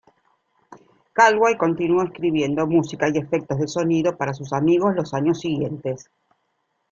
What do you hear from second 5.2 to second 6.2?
siguientes.